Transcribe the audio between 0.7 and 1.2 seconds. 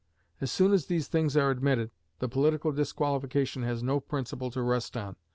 as these